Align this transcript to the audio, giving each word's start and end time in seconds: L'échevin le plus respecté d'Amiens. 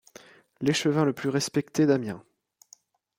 L'échevin 0.61 1.05
le 1.05 1.13
plus 1.13 1.29
respecté 1.29 1.85
d'Amiens. 1.85 2.23